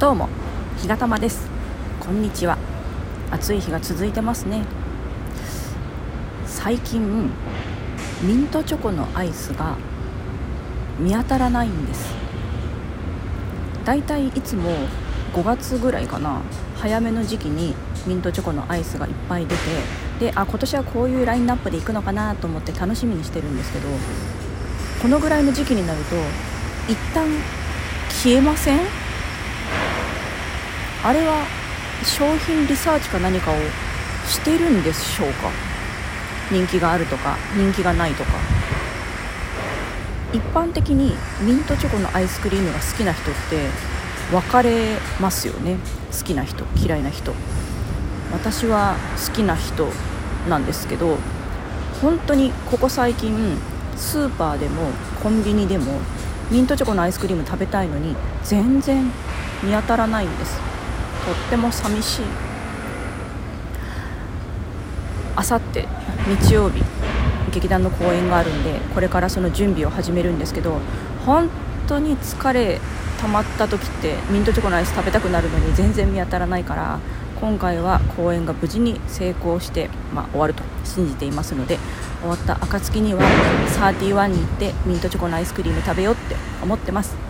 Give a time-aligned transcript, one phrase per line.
[0.00, 0.30] どうも
[0.78, 1.46] 日がたまです。
[2.00, 2.56] こんにちは。
[3.30, 4.64] 暑い日が続いてますね。
[6.46, 7.30] 最近
[8.22, 9.76] ミントチョコのアイスが
[10.98, 12.14] 見当たらないんです。
[13.84, 14.70] だいたいいつも
[15.34, 16.40] 5月ぐらいかな
[16.78, 17.74] 早めの時期に
[18.06, 19.60] ミントチョコのアイスがいっぱい出て
[20.18, 23.88] であ今年はこういうラインナップでいくのかなと思って楽しみにしてるんですけど
[25.02, 26.16] このぐらいの時期になると
[26.90, 27.28] 一旦
[28.08, 28.78] 消えません？
[31.02, 31.44] あれは
[32.04, 33.54] 商品リサーチか何かを
[34.26, 35.50] してるんでしょうか？
[36.50, 38.32] 人気があるとか人気がないとか。
[40.32, 43.66] 一般的にミントチョコのアイスクリームが好きな人って
[44.30, 45.78] 分かれますよね。
[46.12, 47.32] 好きな人嫌いな人。
[48.32, 48.94] 私は
[49.26, 49.88] 好きな人
[50.48, 51.16] なんですけど
[52.00, 53.56] 本当にここ最近
[53.96, 54.82] スーパーでも
[55.22, 55.98] コンビニでも
[56.50, 59.10] ミントチョコのアイスクリーム食べたいのに全然
[59.62, 60.69] 見当たらないんです。
[61.24, 62.24] とっても寂しい。
[65.36, 65.86] あさって
[66.26, 66.82] 日曜日
[67.50, 70.78] 劇団の公演があるんでこれからその準備を始めるんですけど
[71.24, 71.48] 本
[71.86, 72.78] 当に疲れ
[73.20, 77.00] 溜まった時ってミントチョコのアイス食べたくなるのに全然見当たらないから
[77.40, 81.78] 今回は公演が無事に成功して、まあ、終わると信じていますので
[82.20, 83.22] 終わった暁には
[83.80, 87.29] 31に行ってミントチョコのアイスクリーム食べようって思ってます。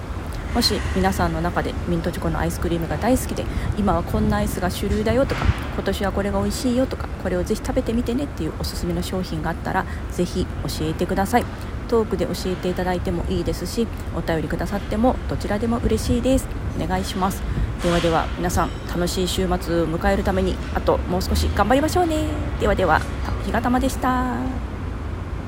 [0.55, 3.45] もし皆さんの中でミントチョコのアイスクリームが大好きで
[3.79, 11.45] 今はこんなアイスが主流だよとか今年はこれが美味しいよとかこれをぜひ食べてみてねっていうおすすめの商品があったらぜひ教えてください。
[11.89, 16.49] トークで教えていただいてもいいですしお便りくださってもどちらでも嬉しいです。
[16.81, 17.43] お願いします。
[17.83, 22.27] ではでは皆さん楽しい週末を迎えるためにあともう少し頑張りましょうね。
[22.61, 23.01] ではでは
[23.45, 24.70] ひがたまでした。